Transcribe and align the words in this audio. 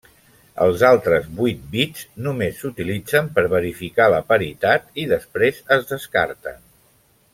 Els 0.67 0.83
altres 0.87 1.27
vuit 1.41 1.59
bits 1.75 2.07
només 2.27 2.57
s'utilitzen 2.61 3.29
per 3.35 3.43
verificar 3.53 4.09
la 4.15 4.23
paritat 4.33 4.89
i 5.05 5.07
després 5.13 5.61
es 5.77 5.87
descarten. 5.93 6.59